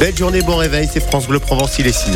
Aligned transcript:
Belle 0.00 0.16
journée, 0.16 0.40
bon 0.40 0.56
réveil, 0.56 0.88
c'est 0.90 1.00
France 1.00 1.26
Bleu 1.26 1.38
Provence, 1.38 1.78
il 1.78 1.86
est 1.86 1.92
6 1.92 2.12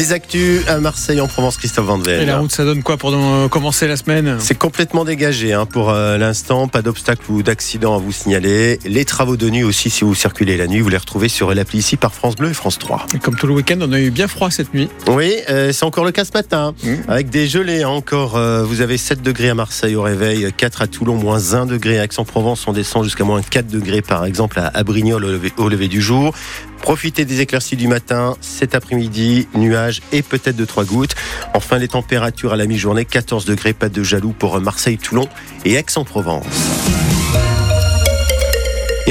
Les 0.00 0.14
actus 0.14 0.66
à 0.66 0.78
Marseille 0.78 1.20
en 1.20 1.26
Provence, 1.26 1.58
Christophe 1.58 1.84
Vandel. 1.84 2.22
Et 2.22 2.24
la 2.24 2.38
route, 2.38 2.50
ça 2.50 2.64
donne 2.64 2.82
quoi 2.82 2.96
pour 2.96 3.12
euh, 3.14 3.48
commencer 3.48 3.86
la 3.86 3.98
semaine 3.98 4.36
C'est 4.38 4.56
complètement 4.56 5.04
dégagé 5.04 5.52
hein, 5.52 5.66
pour 5.66 5.90
euh, 5.90 6.16
l'instant. 6.16 6.68
Pas 6.68 6.80
d'obstacle 6.80 7.30
ou 7.30 7.42
d'accident 7.42 7.94
à 7.94 7.98
vous 7.98 8.10
signaler. 8.10 8.78
Les 8.86 9.04
travaux 9.04 9.36
de 9.36 9.50
nuit 9.50 9.62
aussi, 9.62 9.90
si 9.90 10.04
vous 10.04 10.14
circulez 10.14 10.56
la 10.56 10.68
nuit, 10.68 10.80
vous 10.80 10.88
les 10.88 10.96
retrouvez 10.96 11.28
sur 11.28 11.52
l'appli 11.52 11.80
ici 11.80 11.98
par 11.98 12.14
France 12.14 12.34
Bleu 12.36 12.48
et 12.48 12.54
France 12.54 12.78
3. 12.78 13.08
Et 13.14 13.18
comme 13.18 13.36
tout 13.36 13.46
le 13.46 13.52
week-end, 13.52 13.76
on 13.82 13.92
a 13.92 14.00
eu 14.00 14.10
bien 14.10 14.26
froid 14.26 14.50
cette 14.50 14.72
nuit. 14.72 14.88
Oui, 15.06 15.34
euh, 15.50 15.70
c'est 15.70 15.84
encore 15.84 16.06
le 16.06 16.12
cas 16.12 16.24
ce 16.24 16.32
matin. 16.32 16.72
Mmh. 16.82 16.94
Avec 17.06 17.28
des 17.28 17.46
gelées 17.46 17.82
hein, 17.82 17.90
encore. 17.90 18.40
vous 18.64 18.80
avez 18.80 18.96
7 18.96 19.20
degrés 19.20 19.50
à 19.50 19.54
Marseille 19.54 19.96
au 19.96 20.02
réveil, 20.02 20.50
4 20.56 20.80
à 20.80 20.86
Toulon, 20.86 21.16
moins 21.16 21.52
1 21.52 21.66
degré 21.66 22.00
à 22.00 22.04
Aix-en-Provence. 22.04 22.66
On 22.66 22.72
descend 22.72 23.04
jusqu'à 23.04 23.24
moins 23.24 23.42
4 23.42 23.66
degrés 23.66 24.00
par 24.00 24.24
exemple 24.24 24.62
à 24.62 24.82
Brignoles 24.82 25.42
au 25.58 25.68
lever 25.68 25.88
du 25.88 26.00
jour. 26.00 26.32
Profitez 26.82 27.24
des 27.24 27.40
éclaircies 27.40 27.76
du 27.76 27.88
matin, 27.88 28.36
cet 28.40 28.74
après-midi, 28.74 29.48
nuages 29.54 30.00
et 30.12 30.22
peut-être 30.22 30.56
de 30.56 30.64
trois 30.64 30.84
gouttes. 30.84 31.14
Enfin, 31.54 31.78
les 31.78 31.88
températures 31.88 32.52
à 32.52 32.56
la 32.56 32.66
mi-journée, 32.66 33.04
14 33.04 33.44
degrés, 33.44 33.72
pas 33.72 33.88
de 33.88 34.02
jaloux 34.02 34.32
pour 34.32 34.60
Marseille, 34.60 34.98
Toulon 34.98 35.28
et 35.64 35.74
Aix-en-Provence. 35.74 36.46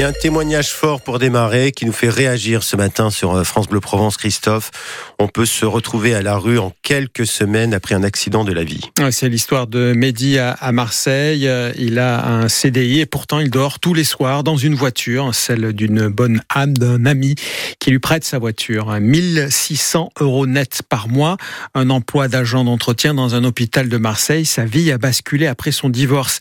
Et 0.00 0.02
un 0.02 0.12
témoignage 0.12 0.70
fort 0.70 1.02
pour 1.02 1.18
démarrer 1.18 1.72
qui 1.72 1.84
nous 1.84 1.92
fait 1.92 2.08
réagir 2.08 2.62
ce 2.62 2.74
matin 2.74 3.10
sur 3.10 3.36
euh, 3.36 3.44
France 3.44 3.68
Bleu 3.68 3.80
Provence, 3.80 4.16
Christophe. 4.16 4.70
On 5.18 5.28
peut 5.28 5.44
se 5.44 5.66
retrouver 5.66 6.14
à 6.14 6.22
la 6.22 6.38
rue 6.38 6.58
en 6.58 6.72
quelques 6.82 7.26
semaines 7.26 7.74
après 7.74 7.94
un 7.94 8.02
accident 8.02 8.42
de 8.42 8.52
la 8.54 8.64
vie. 8.64 8.80
C'est 9.10 9.28
l'histoire 9.28 9.66
de 9.66 9.92
Mehdi 9.94 10.38
à 10.38 10.72
Marseille. 10.72 11.46
Euh, 11.46 11.74
il 11.76 11.98
a 11.98 12.26
un 12.26 12.48
CDI 12.48 13.00
et 13.00 13.04
pourtant 13.04 13.40
il 13.40 13.50
dort 13.50 13.78
tous 13.78 13.92
les 13.92 14.04
soirs 14.04 14.42
dans 14.42 14.56
une 14.56 14.74
voiture, 14.74 15.34
celle 15.34 15.74
d'une 15.74 16.08
bonne 16.08 16.40
âme 16.48 16.72
d'un 16.72 17.04
ami 17.04 17.34
qui 17.78 17.90
lui 17.90 17.98
prête 17.98 18.24
sa 18.24 18.38
voiture. 18.38 18.98
1600 18.98 20.12
euros 20.20 20.46
net 20.46 20.80
par 20.88 21.08
mois, 21.08 21.36
un 21.74 21.90
emploi 21.90 22.28
d'agent 22.28 22.64
d'entretien 22.64 23.12
dans 23.12 23.34
un 23.34 23.44
hôpital 23.44 23.90
de 23.90 23.96
Marseille. 23.98 24.46
Sa 24.46 24.64
vie 24.64 24.90
a 24.92 24.96
basculé 24.96 25.46
après 25.46 25.72
son 25.72 25.90
divorce. 25.90 26.40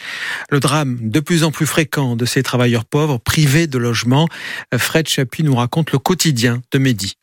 Le 0.49 0.61
drame 0.61 0.97
de 1.01 1.19
plus 1.19 1.43
en 1.43 1.51
plus 1.51 1.65
fréquent 1.65 2.15
de 2.15 2.23
ces 2.23 2.41
travailleurs 2.41 2.85
pauvres 2.85 3.17
privés 3.17 3.48
de 3.49 3.77
logement. 3.77 4.27
Fred 4.77 5.07
Chapuis 5.07 5.43
nous 5.43 5.55
raconte 5.55 5.91
le 5.91 5.99
quotidien 5.99 6.61
de 6.71 6.79
Mehdi. 6.79 7.15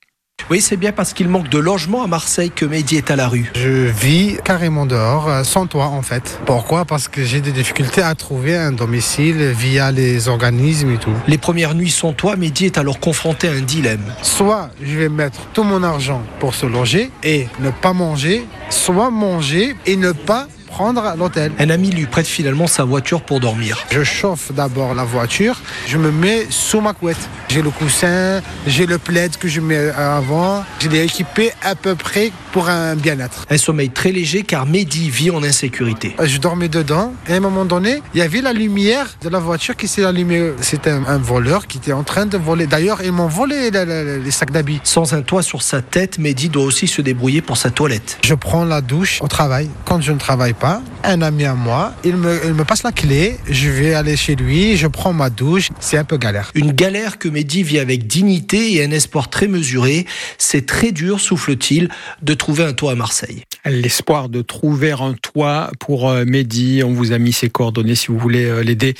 Oui, 0.48 0.60
c'est 0.60 0.76
bien 0.76 0.92
parce 0.92 1.12
qu'il 1.12 1.28
manque 1.28 1.48
de 1.48 1.58
logement 1.58 2.04
à 2.04 2.06
Marseille 2.06 2.52
que 2.54 2.64
Mehdi 2.64 2.96
est 2.96 3.10
à 3.10 3.16
la 3.16 3.26
rue. 3.26 3.50
Je 3.56 3.88
vis 3.88 4.36
carrément 4.44 4.86
dehors, 4.86 5.28
euh, 5.28 5.42
sans 5.42 5.66
toit 5.66 5.86
en 5.86 6.02
fait. 6.02 6.38
Pourquoi? 6.46 6.84
Parce 6.84 7.08
que 7.08 7.24
j'ai 7.24 7.40
des 7.40 7.50
difficultés 7.50 8.02
à 8.02 8.14
trouver 8.14 8.56
un 8.56 8.70
domicile 8.70 9.52
via 9.58 9.90
les 9.90 10.28
organismes 10.28 10.92
et 10.92 10.98
tout. 10.98 11.14
Les 11.26 11.38
premières 11.38 11.74
nuits 11.74 11.90
sans 11.90 12.12
toit, 12.12 12.36
Mehdi 12.36 12.66
est 12.66 12.78
alors 12.78 13.00
confronté 13.00 13.48
à 13.48 13.52
un 13.52 13.60
dilemme. 13.60 14.04
Soit 14.22 14.70
je 14.80 14.96
vais 14.96 15.08
mettre 15.08 15.40
tout 15.52 15.64
mon 15.64 15.82
argent 15.82 16.22
pour 16.38 16.54
se 16.54 16.66
loger 16.66 17.10
et 17.24 17.48
ne 17.58 17.70
pas 17.70 17.92
manger, 17.92 18.44
soit 18.70 19.10
manger 19.10 19.74
et 19.86 19.96
ne 19.96 20.12
pas 20.12 20.46
prendre 20.66 21.14
l'hôtel. 21.16 21.52
Un 21.58 21.70
ami 21.70 21.90
lui 21.90 22.06
prête 22.06 22.26
finalement 22.26 22.66
sa 22.66 22.84
voiture 22.84 23.22
pour 23.22 23.40
dormir. 23.40 23.84
Je 23.90 24.04
chauffe 24.04 24.52
d'abord 24.52 24.94
la 24.94 25.04
voiture, 25.04 25.60
je 25.86 25.96
me 25.96 26.10
mets 26.10 26.46
sous 26.50 26.80
ma 26.80 26.92
couette. 26.92 27.28
J'ai 27.48 27.62
le 27.62 27.70
coussin, 27.70 28.42
j'ai 28.66 28.86
le 28.86 28.98
plaid 28.98 29.36
que 29.36 29.48
je 29.48 29.60
mets 29.60 29.90
avant. 29.90 30.64
Je 30.80 30.88
l'ai 30.88 31.04
équipé 31.04 31.52
à 31.62 31.74
peu 31.74 31.94
près 31.94 32.32
pour 32.52 32.68
un 32.68 32.96
bien-être. 32.96 33.46
Un 33.50 33.56
sommeil 33.56 33.90
très 33.90 34.12
léger 34.12 34.42
car 34.42 34.66
Mehdi 34.66 35.10
vit 35.10 35.30
en 35.30 35.42
insécurité. 35.42 36.16
Je 36.22 36.38
dormais 36.38 36.68
dedans 36.68 37.12
et 37.28 37.34
à 37.34 37.36
un 37.36 37.40
moment 37.40 37.64
donné, 37.64 38.02
il 38.14 38.18
y 38.18 38.22
avait 38.22 38.40
la 38.40 38.52
lumière 38.52 39.06
de 39.22 39.28
la 39.28 39.38
voiture 39.38 39.76
qui 39.76 39.88
s'est 39.88 40.04
allumée. 40.04 40.52
C'était 40.60 40.90
un, 40.90 41.18
voleur 41.18 41.66
qui 41.66 41.78
était 41.78 41.92
en 41.92 42.02
train 42.02 42.26
de 42.26 42.36
voler. 42.36 42.66
D'ailleurs, 42.66 43.00
ils 43.02 43.12
m'ont 43.12 43.28
volé 43.28 43.70
les 43.70 44.30
sacs 44.30 44.50
d'habits. 44.50 44.80
Sans 44.84 45.14
un 45.14 45.22
toit 45.22 45.42
sur 45.42 45.62
sa 45.62 45.82
tête, 45.82 46.18
Mehdi 46.18 46.48
doit 46.48 46.64
aussi 46.64 46.88
se 46.88 47.00
débrouiller 47.00 47.42
pour 47.42 47.56
sa 47.56 47.70
toilette. 47.70 48.18
Je 48.24 48.34
prends 48.34 48.64
la 48.64 48.80
douche 48.80 49.20
au 49.22 49.28
travail. 49.28 49.70
Quand 49.84 50.00
je 50.00 50.12
ne 50.12 50.18
travaille 50.18 50.54
pas, 50.58 50.82
un 51.04 51.22
ami 51.22 51.44
à 51.44 51.54
moi, 51.54 51.92
il 52.04 52.16
me, 52.16 52.64
passe 52.64 52.82
la 52.82 52.92
clé, 52.92 53.36
je 53.48 53.68
vais 53.68 53.94
aller 53.94 54.16
chez 54.16 54.34
lui, 54.34 54.76
je 54.76 54.86
prends 54.86 55.12
ma 55.12 55.30
douche, 55.30 55.68
c'est 55.80 55.98
un 55.98 56.04
peu 56.04 56.16
galère. 56.16 56.50
Une 56.54 56.72
galère 56.72 57.18
que 57.18 57.28
Mehdi 57.28 57.62
vit 57.62 57.78
avec 57.78 58.06
dignité 58.06 58.74
et 58.74 58.84
un 58.84 58.90
espoir 58.90 59.28
très 59.30 59.48
mesuré. 59.48 60.06
C'est 60.38 60.66
très 60.66 60.92
dur, 60.92 61.20
souffle-t-il, 61.20 61.88
de 62.22 62.34
trouver 62.34 62.64
un 62.64 62.72
toit 62.72 62.92
à 62.92 62.94
Marseille. 62.94 63.44
L'espoir 63.64 64.28
de 64.28 64.42
trouver 64.42 64.92
un 64.92 65.14
toit 65.14 65.70
pour 65.78 66.08
euh, 66.08 66.24
Mehdi, 66.24 66.82
on 66.84 66.92
vous 66.92 67.12
a 67.12 67.18
mis 67.18 67.32
ses 67.32 67.50
coordonnées 67.50 67.94
si 67.94 68.08
vous 68.08 68.18
voulez 68.18 68.44
euh, 68.44 68.62
l'aider 68.62 68.94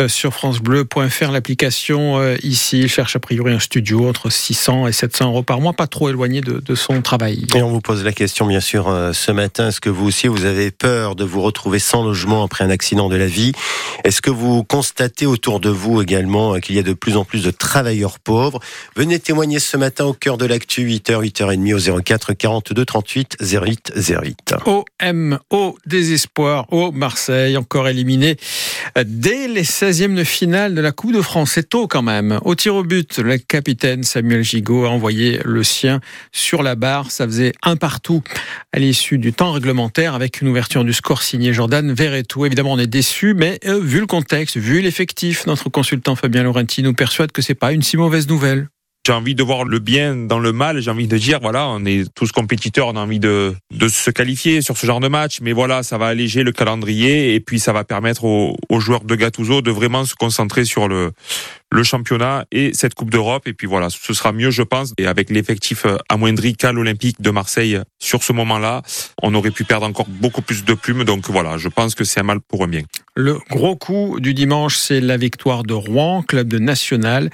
euh, 0.00 0.08
sur 0.08 0.32
francebleu.fr, 0.32 1.30
l'application 1.30 2.20
ici. 2.42 2.80
Il 2.80 2.88
cherche 2.88 3.16
a 3.16 3.20
priori 3.20 3.52
un 3.52 3.58
studio 3.58 4.08
entre 4.08 4.30
600 4.30 4.86
et 4.86 4.92
700 4.92 5.26
euros 5.26 5.42
par 5.42 5.60
mois, 5.60 5.72
pas 5.72 5.86
trop 5.86 6.08
éloigné 6.08 6.40
de, 6.40 6.60
de 6.60 6.74
son 6.74 7.02
travail. 7.02 7.46
Et 7.54 7.62
on 7.62 7.70
vous 7.70 7.80
pose 7.80 8.04
la 8.04 8.12
question 8.12 8.46
bien 8.46 8.60
sûr 8.60 9.10
ce 9.12 9.32
matin, 9.32 9.68
est-ce 9.68 9.80
que 9.80 9.90
vous 9.90 10.06
aussi 10.06 10.28
vous 10.28 10.44
avez 10.44 10.70
peur 10.70 10.99
de 11.14 11.24
vous 11.24 11.42
retrouver 11.42 11.78
sans 11.78 12.04
logement 12.04 12.44
après 12.44 12.64
un 12.64 12.70
accident 12.70 13.08
de 13.08 13.16
la 13.16 13.26
vie. 13.26 13.52
Est-ce 14.04 14.20
que 14.22 14.30
vous 14.30 14.62
constatez 14.64 15.26
autour 15.26 15.60
de 15.60 15.70
vous 15.70 16.02
également 16.02 16.58
qu'il 16.60 16.76
y 16.76 16.78
a 16.78 16.82
de 16.82 16.92
plus 16.92 17.16
en 17.16 17.24
plus 17.24 17.42
de 17.42 17.50
travailleurs 17.50 18.18
pauvres? 18.18 18.60
Venez 18.96 19.18
témoigner 19.18 19.58
ce 19.58 19.76
matin 19.76 20.04
au 20.04 20.12
cœur 20.12 20.38
de 20.38 20.46
l'actu, 20.46 20.86
8h, 20.86 21.22
8h30 21.32 21.90
au 21.90 22.02
04 22.02 22.32
42 22.34 22.84
38 22.84 23.36
08 23.40 23.92
08. 23.96 24.54
OM, 24.66 25.38
au 25.50 25.76
désespoir, 25.86 26.66
au 26.72 26.92
Marseille, 26.92 27.56
encore 27.56 27.88
éliminé 27.88 28.36
dès 29.04 29.48
les 29.48 29.64
16e 29.64 30.14
de 30.14 30.24
finale 30.24 30.74
de 30.74 30.80
la 30.80 30.92
Coupe 30.92 31.12
de 31.12 31.22
France. 31.22 31.52
C'est 31.52 31.68
tôt 31.68 31.86
quand 31.86 32.02
même. 32.02 32.38
Au 32.44 32.54
tir 32.54 32.74
au 32.74 32.84
but, 32.84 33.18
le 33.18 33.38
capitaine 33.38 34.02
Samuel 34.02 34.42
Gigot 34.42 34.84
a 34.84 34.88
envoyé 34.88 35.40
le 35.44 35.62
sien 35.64 36.00
sur 36.32 36.62
la 36.62 36.74
barre. 36.74 37.10
Ça 37.10 37.26
faisait 37.26 37.52
un 37.62 37.76
partout 37.76 38.22
à 38.72 38.78
l'issue 38.78 39.18
du 39.18 39.32
temps 39.32 39.52
réglementaire 39.52 40.14
avec 40.14 40.40
une 40.40 40.48
ouverture 40.48 40.84
du 40.84 40.89
score 40.92 41.22
signé 41.22 41.52
Jordan 41.52 41.92
Verretou. 41.92 42.46
Évidemment, 42.46 42.72
on 42.72 42.78
est 42.78 42.86
déçu, 42.86 43.34
mais 43.34 43.58
euh, 43.66 43.80
vu 43.80 44.00
le 44.00 44.06
contexte, 44.06 44.56
vu 44.56 44.80
l'effectif, 44.80 45.46
notre 45.46 45.68
consultant 45.68 46.16
Fabien 46.16 46.42
Laurenti 46.42 46.82
nous 46.82 46.94
persuade 46.94 47.32
que 47.32 47.42
c'est 47.42 47.54
pas 47.54 47.72
une 47.72 47.82
si 47.82 47.96
mauvaise 47.96 48.28
nouvelle. 48.28 48.68
J'ai 49.06 49.14
envie 49.14 49.34
de 49.34 49.42
voir 49.42 49.64
le 49.64 49.78
bien 49.78 50.14
dans 50.14 50.38
le 50.38 50.52
mal. 50.52 50.80
J'ai 50.80 50.90
envie 50.90 51.08
de 51.08 51.16
dire, 51.16 51.40
voilà, 51.40 51.66
on 51.68 51.84
est 51.86 52.06
tous 52.14 52.32
compétiteurs, 52.32 52.88
on 52.88 52.96
a 52.96 53.00
envie 53.00 53.18
de, 53.18 53.54
de 53.70 53.88
se 53.88 54.10
qualifier 54.10 54.60
sur 54.60 54.76
ce 54.76 54.86
genre 54.86 55.00
de 55.00 55.08
match. 55.08 55.40
Mais 55.40 55.52
voilà, 55.52 55.82
ça 55.82 55.96
va 55.96 56.08
alléger 56.08 56.42
le 56.42 56.52
calendrier 56.52 57.34
et 57.34 57.40
puis 57.40 57.58
ça 57.58 57.72
va 57.72 57.82
permettre 57.82 58.24
aux, 58.24 58.56
aux 58.68 58.78
joueurs 58.78 59.04
de 59.04 59.14
Gattuso 59.14 59.62
de 59.62 59.70
vraiment 59.70 60.04
se 60.04 60.14
concentrer 60.14 60.66
sur 60.66 60.86
le, 60.86 61.12
le 61.72 61.82
championnat 61.82 62.44
et 62.52 62.72
cette 62.74 62.94
Coupe 62.94 63.10
d'Europe. 63.10 63.48
Et 63.48 63.54
puis 63.54 63.66
voilà, 63.66 63.88
ce 63.88 64.12
sera 64.12 64.32
mieux, 64.32 64.50
je 64.50 64.62
pense. 64.62 64.92
Et 64.98 65.06
avec 65.06 65.30
l'effectif 65.30 65.86
amoindri 66.10 66.54
qu'à 66.54 66.72
l'Olympique 66.72 67.22
de 67.22 67.30
Marseille 67.30 67.80
sur 67.98 68.22
ce 68.22 68.34
moment-là, 68.34 68.82
on 69.22 69.34
aurait 69.34 69.50
pu 69.50 69.64
perdre 69.64 69.86
encore 69.86 70.08
beaucoup 70.08 70.42
plus 70.42 70.64
de 70.64 70.74
plumes. 70.74 71.04
Donc 71.04 71.30
voilà, 71.30 71.56
je 71.56 71.68
pense 71.68 71.94
que 71.94 72.04
c'est 72.04 72.20
un 72.20 72.24
mal 72.24 72.40
pour 72.40 72.64
un 72.64 72.68
bien. 72.68 72.82
Le 73.20 73.38
gros 73.50 73.76
coup 73.76 74.18
du 74.18 74.32
dimanche, 74.32 74.78
c'est 74.78 75.00
la 75.02 75.18
victoire 75.18 75.62
de 75.62 75.74
Rouen, 75.74 76.22
club 76.22 76.48
de 76.48 76.58
national, 76.58 77.28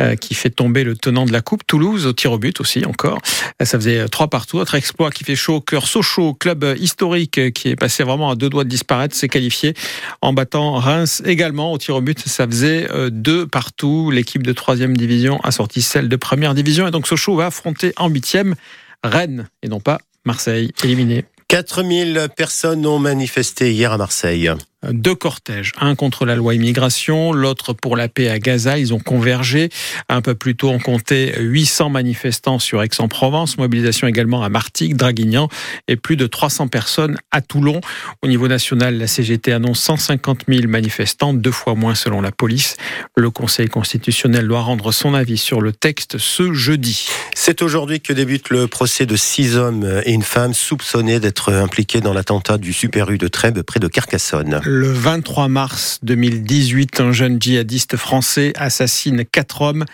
euh, 0.00 0.14
qui 0.14 0.34
fait 0.34 0.50
tomber 0.50 0.84
le 0.84 0.96
tenant 0.96 1.26
de 1.26 1.32
la 1.32 1.40
Coupe. 1.40 1.66
Toulouse 1.66 2.06
au 2.06 2.12
tir 2.12 2.30
au 2.30 2.38
but 2.38 2.60
aussi, 2.60 2.84
encore. 2.84 3.18
Euh, 3.60 3.64
ça 3.64 3.76
faisait 3.76 4.08
trois 4.08 4.28
partout. 4.28 4.58
Autre 4.58 4.76
exploit 4.76 5.10
qui 5.10 5.24
fait 5.24 5.34
chaud 5.34 5.56
au 5.56 5.60
cœur. 5.60 5.88
Sochaux, 5.88 6.32
club 6.34 6.64
historique 6.78 7.52
qui 7.54 7.70
est 7.70 7.76
passé 7.76 8.04
vraiment 8.04 8.30
à 8.30 8.36
deux 8.36 8.48
doigts 8.48 8.62
de 8.62 8.68
disparaître, 8.68 9.16
s'est 9.16 9.28
qualifié 9.28 9.74
en 10.20 10.32
battant 10.32 10.74
Reims 10.74 11.22
également 11.26 11.72
au 11.72 11.78
tir 11.78 11.96
au 11.96 12.00
but. 12.00 12.20
Ça 12.20 12.46
faisait 12.46 12.88
deux 13.10 13.46
partout 13.46 14.12
L'équipe 14.12 14.46
de 14.46 14.52
troisième 14.52 14.96
division 14.96 15.40
a 15.40 15.50
sorti 15.50 15.82
celle 15.82 16.08
de 16.08 16.16
première 16.16 16.54
division. 16.54 16.86
Et 16.86 16.92
donc 16.92 17.08
Sochaux 17.08 17.34
va 17.34 17.46
affronter 17.46 17.92
en 17.96 18.08
huitième 18.08 18.54
Rennes 19.02 19.48
et 19.64 19.68
non 19.68 19.80
pas 19.80 19.98
Marseille, 20.24 20.70
éliminé. 20.84 21.24
4000 21.48 22.28
personnes 22.36 22.86
ont 22.86 23.00
manifesté 23.00 23.72
hier 23.72 23.92
à 23.92 23.98
Marseille 23.98 24.48
deux 24.90 25.14
cortèges, 25.14 25.72
un 25.80 25.94
contre 25.94 26.26
la 26.26 26.34
loi 26.34 26.54
immigration, 26.54 27.32
l'autre 27.32 27.72
pour 27.72 27.96
la 27.96 28.08
paix 28.08 28.28
à 28.28 28.38
Gaza. 28.38 28.78
Ils 28.78 28.92
ont 28.92 28.98
convergé. 28.98 29.70
Un 30.08 30.20
peu 30.20 30.34
plus 30.34 30.56
tôt, 30.56 30.70
on 30.70 30.78
comptait 30.78 31.34
800 31.38 31.90
manifestants 31.90 32.58
sur 32.58 32.82
Aix-en-Provence, 32.82 33.58
mobilisation 33.58 34.06
également 34.06 34.42
à 34.42 34.48
Martigues, 34.48 34.96
Draguignan 34.96 35.48
et 35.88 35.96
plus 35.96 36.16
de 36.16 36.26
300 36.26 36.68
personnes 36.68 37.16
à 37.30 37.40
Toulon. 37.40 37.80
Au 38.22 38.28
niveau 38.28 38.48
national, 38.48 38.98
la 38.98 39.06
CGT 39.06 39.52
annonce 39.52 39.80
150 39.80 40.44
000 40.48 40.66
manifestants, 40.68 41.34
deux 41.34 41.52
fois 41.52 41.74
moins 41.74 41.94
selon 41.94 42.20
la 42.20 42.32
police. 42.32 42.76
Le 43.16 43.30
Conseil 43.30 43.68
constitutionnel 43.68 44.48
doit 44.48 44.62
rendre 44.62 44.92
son 44.92 45.14
avis 45.14 45.38
sur 45.38 45.60
le 45.60 45.72
texte 45.72 46.18
ce 46.18 46.52
jeudi. 46.52 47.08
C'est 47.34 47.62
aujourd'hui 47.62 48.00
que 48.00 48.12
débute 48.12 48.50
le 48.50 48.66
procès 48.66 49.06
de 49.06 49.16
six 49.16 49.56
hommes 49.56 50.02
et 50.04 50.12
une 50.12 50.22
femme 50.22 50.54
soupçonnés 50.54 51.20
d'être 51.20 51.52
impliqués 51.52 52.00
dans 52.00 52.12
l'attentat 52.12 52.58
du 52.58 52.72
Super 52.72 53.10
U 53.10 53.18
de 53.18 53.28
Trèbes 53.28 53.62
près 53.62 53.80
de 53.80 53.88
Carcassonne. 53.88 54.60
Le 54.74 54.90
23 54.90 55.48
mars 55.48 55.98
2018, 56.02 56.98
un 57.02 57.12
jeune 57.12 57.36
djihadiste 57.38 57.98
français 57.98 58.54
assassine 58.56 59.22
quatre 59.26 59.60
hommes, 59.60 59.84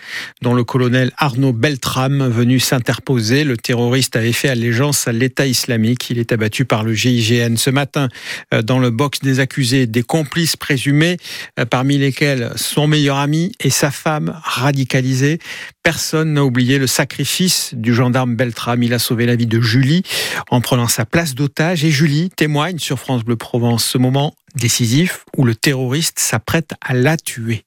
dont 0.41 0.53
le 0.53 0.63
colonel 0.63 1.11
Arnaud 1.17 1.51
Beltrame, 1.51 2.29
venu 2.29 2.61
s'interposer. 2.61 3.43
Le 3.43 3.57
terroriste 3.57 4.15
avait 4.15 4.31
fait 4.31 4.47
allégeance 4.47 5.05
à 5.05 5.11
l'État 5.11 5.45
islamique. 5.45 6.09
Il 6.11 6.17
est 6.17 6.31
abattu 6.31 6.63
par 6.63 6.83
le 6.83 6.93
GIGN 6.93 7.57
ce 7.57 7.69
matin 7.69 8.07
euh, 8.53 8.61
dans 8.61 8.79
le 8.79 8.89
box 8.89 9.19
des 9.19 9.41
accusés, 9.41 9.85
des 9.85 10.01
complices 10.01 10.55
présumés, 10.55 11.17
euh, 11.59 11.65
parmi 11.65 11.97
lesquels 11.97 12.53
son 12.55 12.87
meilleur 12.87 13.17
ami 13.17 13.51
et 13.59 13.71
sa 13.71 13.91
femme 13.91 14.39
radicalisée. 14.45 15.39
Personne 15.83 16.31
n'a 16.31 16.45
oublié 16.45 16.77
le 16.77 16.87
sacrifice 16.87 17.71
du 17.73 17.93
gendarme 17.93 18.37
Beltrame. 18.37 18.83
Il 18.83 18.93
a 18.93 18.99
sauvé 18.99 19.25
la 19.25 19.35
vie 19.35 19.47
de 19.47 19.59
Julie 19.59 20.03
en 20.49 20.61
prenant 20.61 20.87
sa 20.87 21.05
place 21.05 21.35
d'otage 21.35 21.83
et 21.83 21.91
Julie 21.91 22.29
témoigne 22.29 22.79
sur 22.79 22.97
France 22.97 23.25
Bleu 23.25 23.35
Provence 23.35 23.83
ce 23.83 23.97
moment 23.97 24.35
décisif 24.55 25.25
où 25.37 25.45
le 25.45 25.55
terroriste 25.55 26.19
s'apprête 26.19 26.73
à 26.81 26.93
la 26.93 27.17
tuer. 27.17 27.65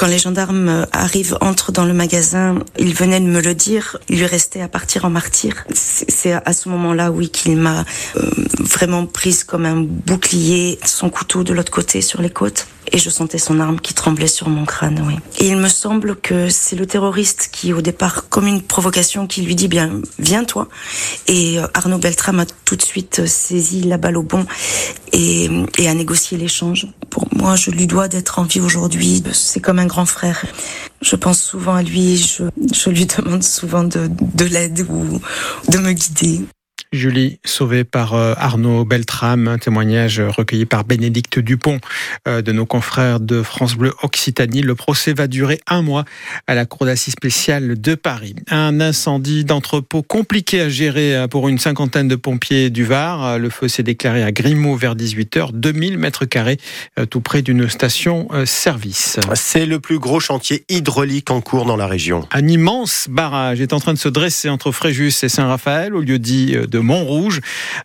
Quand 0.00 0.06
les 0.06 0.16
gendarmes 0.16 0.86
arrivent, 0.92 1.36
entrent 1.42 1.72
dans 1.72 1.84
le 1.84 1.92
magasin, 1.92 2.60
il 2.78 2.94
venait 2.94 3.20
de 3.20 3.26
me 3.26 3.42
le 3.42 3.54
dire, 3.54 3.98
il 4.08 4.16
lui 4.16 4.24
restait 4.24 4.62
à 4.62 4.68
partir 4.68 5.04
en 5.04 5.10
martyr. 5.10 5.66
C'est 5.74 6.32
à 6.32 6.54
ce 6.54 6.70
moment-là, 6.70 7.10
oui, 7.10 7.28
qu'il 7.28 7.58
m'a 7.58 7.84
euh, 8.16 8.30
vraiment 8.60 9.04
prise 9.04 9.44
comme 9.44 9.66
un 9.66 9.76
bouclier, 9.76 10.78
son 10.86 11.10
couteau 11.10 11.44
de 11.44 11.52
l'autre 11.52 11.70
côté 11.70 12.00
sur 12.00 12.22
les 12.22 12.30
côtes 12.30 12.66
et 12.92 12.98
je 12.98 13.10
sentais 13.10 13.36
son 13.36 13.60
arme 13.60 13.78
qui 13.78 13.94
tremblait 13.94 14.26
sur 14.26 14.48
mon 14.48 14.64
crâne, 14.64 15.04
oui. 15.06 15.14
Et 15.38 15.48
il 15.48 15.56
me 15.58 15.68
semble 15.68 16.16
que 16.16 16.48
c'est 16.48 16.76
le 16.76 16.86
terroriste 16.86 17.50
qui, 17.52 17.72
au 17.72 17.82
départ, 17.82 18.28
comme 18.28 18.46
une 18.46 18.62
provocation, 18.62 19.26
qui 19.26 19.42
lui 19.42 19.54
dit 19.54 19.68
bien, 19.68 20.00
viens 20.18 20.44
toi. 20.44 20.66
Et 21.28 21.58
euh, 21.58 21.66
Arnaud 21.74 21.98
Beltrame 21.98 22.40
a 22.40 22.46
tout 22.64 22.76
de 22.76 22.82
suite 22.82 23.26
saisi 23.26 23.82
la 23.82 23.98
balle 23.98 24.16
au 24.16 24.22
bon 24.22 24.46
et, 25.12 25.50
et 25.78 25.88
a 25.88 25.94
négocié 25.94 26.38
l'échange. 26.38 26.88
Pour 27.10 27.26
moi, 27.34 27.56
je 27.56 27.70
lui 27.70 27.86
dois 27.86 28.08
d'être 28.08 28.38
en 28.38 28.44
vie 28.44 28.60
aujourd'hui. 28.60 29.22
C'est 29.32 29.60
comme 29.60 29.78
un 29.78 29.86
grand 29.86 30.06
frère. 30.06 30.44
Je 31.02 31.16
pense 31.16 31.40
souvent 31.40 31.74
à 31.74 31.82
lui, 31.82 32.16
je, 32.16 32.44
je 32.72 32.90
lui 32.90 33.06
demande 33.06 33.42
souvent 33.42 33.82
de, 33.82 34.08
de 34.08 34.44
l'aide 34.44 34.86
ou 34.88 35.20
de 35.68 35.78
me 35.78 35.92
guider. 35.92 36.40
Julie, 36.92 37.38
sauvée 37.44 37.84
par 37.84 38.14
euh, 38.14 38.34
Arnaud 38.36 38.84
Beltrame, 38.84 39.46
un 39.46 39.58
témoignage 39.58 40.20
recueilli 40.20 40.66
par 40.66 40.82
Bénédicte 40.82 41.38
Dupont 41.38 41.78
euh, 42.26 42.42
de 42.42 42.50
nos 42.50 42.66
confrères 42.66 43.20
de 43.20 43.44
France 43.44 43.76
Bleu 43.76 43.94
Occitanie. 44.02 44.62
Le 44.62 44.74
procès 44.74 45.12
va 45.12 45.28
durer 45.28 45.60
un 45.68 45.82
mois 45.82 46.04
à 46.48 46.56
la 46.56 46.66
Cour 46.66 46.86
d'assises 46.86 47.12
spéciale 47.12 47.80
de 47.80 47.94
Paris. 47.94 48.34
Un 48.48 48.80
incendie 48.80 49.44
d'entrepôt 49.44 50.02
compliqué 50.02 50.62
à 50.62 50.68
gérer 50.68 51.14
euh, 51.14 51.28
pour 51.28 51.48
une 51.48 51.58
cinquantaine 51.58 52.08
de 52.08 52.16
pompiers 52.16 52.70
du 52.70 52.84
Var. 52.84 53.38
Le 53.38 53.50
feu 53.50 53.68
s'est 53.68 53.84
déclaré 53.84 54.24
à 54.24 54.32
Grimaud 54.32 54.74
vers 54.74 54.96
18h, 54.96 55.52
2000 55.52 55.96
mètres 55.96 56.24
carrés, 56.24 56.58
tout 57.08 57.20
près 57.20 57.42
d'une 57.42 57.68
station-service. 57.68 59.20
C'est 59.34 59.66
le 59.66 59.78
plus 59.78 60.00
gros 60.00 60.18
chantier 60.18 60.64
hydraulique 60.68 61.30
en 61.30 61.40
cours 61.40 61.66
dans 61.66 61.76
la 61.76 61.86
région. 61.86 62.26
Un 62.32 62.48
immense 62.48 63.06
barrage 63.08 63.60
est 63.60 63.72
en 63.72 63.78
train 63.78 63.92
de 63.92 63.98
se 63.98 64.08
dresser 64.08 64.48
entre 64.48 64.72
Fréjus 64.72 65.12
et 65.22 65.28
Saint-Raphaël, 65.28 65.94
au 65.94 66.00
lieu 66.00 66.18
dit 66.18 66.56
de 66.56 66.79
Montrouge. 66.82 67.40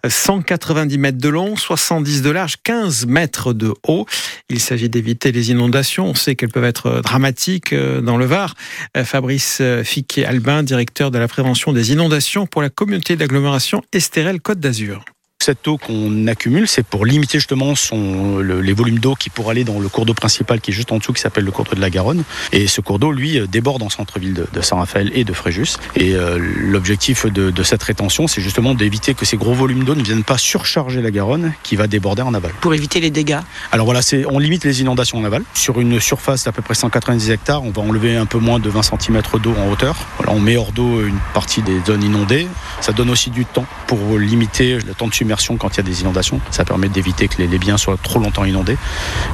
190 0.07 0.97
mètres 0.97 1.17
de 1.17 1.29
long, 1.29 1.55
70 1.55 2.21
de 2.21 2.29
large, 2.29 2.55
15 2.63 3.05
mètres 3.05 3.53
de 3.53 3.73
haut. 3.87 4.05
Il 4.49 4.59
s'agit 4.59 4.89
d'éviter 4.89 5.31
les 5.31 5.51
inondations. 5.51 6.07
On 6.07 6.15
sait 6.15 6.35
qu'elles 6.35 6.49
peuvent 6.49 6.63
être 6.63 7.01
dramatiques 7.01 7.73
euh, 7.73 8.01
dans 8.01 8.17
le 8.17 8.25
Var. 8.25 8.55
Euh, 8.97 9.03
Fabrice 9.03 9.61
Fiquet-Albin, 9.83 10.63
directeur 10.63 11.11
de 11.11 11.17
la 11.17 11.27
prévention 11.27 11.73
des 11.73 11.91
inondations 11.91 12.45
pour 12.47 12.61
la 12.61 12.69
communauté 12.69 13.15
d'agglomération 13.15 13.81
Estérel-Côte 13.93 14.59
d'Azur. 14.59 15.05
Cette 15.45 15.67
eau 15.67 15.77
qu'on 15.77 16.25
accumule, 16.25 16.67
c'est 16.67 16.81
pour 16.81 17.05
limiter 17.05 17.37
justement 17.37 17.75
son, 17.75 18.39
les 18.39 18.73
volumes 18.73 18.97
d'eau 18.97 19.13
qui 19.13 19.29
pourraient 19.29 19.51
aller 19.51 19.63
dans 19.63 19.79
le 19.79 19.87
cours 19.89 20.07
d'eau 20.07 20.15
principal 20.15 20.59
qui 20.59 20.71
est 20.71 20.73
juste 20.73 20.91
en 20.91 20.97
dessous, 20.97 21.13
qui 21.13 21.21
s'appelle 21.21 21.43
le 21.43 21.51
cours 21.51 21.65
d'eau 21.65 21.75
de 21.75 21.81
la 21.81 21.91
Garonne. 21.91 22.23
Et 22.51 22.65
ce 22.65 22.81
cours 22.81 22.97
d'eau, 22.97 23.11
lui, 23.11 23.37
euh, 23.37 23.45
déborde 23.45 23.83
en 23.83 23.91
centre-ville 23.91 24.33
de, 24.33 24.61
Saint-Raphaël 24.61 25.11
et 25.13 25.23
de 25.23 25.33
Fréjus. 25.33 25.77
Et 25.95 26.15
euh, 26.15 26.39
l'objectif 26.39 27.27
de, 27.27 27.51
de, 27.51 27.61
cette 27.61 27.83
rétention, 27.83 28.25
c'est 28.27 28.41
justement 28.41 28.73
d'éviter 28.73 29.13
que 29.13 29.23
ces 29.23 29.37
gros 29.37 29.53
volumes 29.53 29.83
d'eau 29.83 29.93
ne 29.93 30.01
viennent 30.01 30.23
pas 30.23 30.39
surcharger 30.39 31.03
la 31.03 31.11
Garonne 31.11 31.53
qui 31.61 31.75
va 31.75 31.85
déborder 31.85 32.23
en 32.23 32.33
aval. 32.33 32.51
Pour 32.61 32.73
éviter 32.73 32.99
les 32.99 33.11
dégâts 33.11 33.41
Alors 33.71 33.85
voilà, 33.85 33.99
on 34.31 34.39
limite 34.39 34.63
les 34.63 34.81
inondations 34.81 35.19
en 35.19 35.25
aval. 35.25 35.43
Sur 35.53 35.79
une 35.79 35.99
surface 35.99 36.45
d'à 36.45 36.53
peu 36.53 36.63
près 36.63 36.73
190 36.73 37.29
hectares, 37.29 37.63
on 37.63 37.69
va 37.69 37.83
enlever 37.83 38.17
un 38.17 38.25
peu 38.25 38.39
moins 38.39 38.57
de 38.57 38.69
20 38.71 38.81
cm 38.81 39.21
d'eau 39.43 39.53
en 39.63 39.69
hauteur. 39.69 39.95
Voilà, 40.17 40.33
on 40.33 40.39
met 40.39 40.57
hors 40.57 40.71
d'eau 40.71 41.05
une 41.05 41.19
partie 41.35 41.61
des 41.61 41.81
zones 41.85 42.01
inondées. 42.01 42.47
Ça 42.81 42.93
donne 42.93 43.11
aussi 43.11 43.29
du 43.29 43.45
temps 43.45 43.67
pour 43.85 44.17
limiter 44.17 44.79
le 44.79 44.95
temps 44.95 45.07
de 45.07 45.13
submersion 45.13 45.34
quand 45.57 45.75
il 45.75 45.77
y 45.77 45.79
a 45.79 45.83
des 45.83 46.01
inondations. 46.01 46.39
Ça 46.51 46.65
permet 46.65 46.89
d'éviter 46.89 47.27
que 47.27 47.41
les, 47.41 47.57
biens 47.57 47.77
soient 47.77 47.97
trop 48.01 48.19
longtemps 48.19 48.45
inondés 48.45 48.77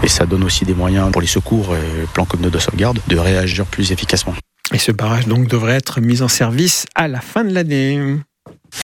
et 0.04 0.08
ça 0.08 0.26
donne 0.26 0.44
aussi 0.44 0.66
des 0.66 0.74
moyens 0.74 1.12
pour 1.12 1.22
les 1.22 1.28
secours 1.28 1.76
et 1.76 2.06
plans 2.14 2.26
communaux 2.26 2.50
de 2.50 2.60
sauvegarde 2.60 3.00
de 3.08 3.18
réagir 3.18 3.66
plus 3.66 3.92
efficacement. 3.92 4.34
Et 4.74 4.78
ce 4.78 4.92
barrage 4.92 5.28
donc 5.28 5.48
devrait 5.48 5.76
être 5.76 6.00
mis 6.02 6.22
en 6.22 6.28
service 6.28 6.86
à 6.96 7.08
la 7.08 7.22
fin 7.22 7.44
de 7.44 7.54
l'année. 7.54 8.20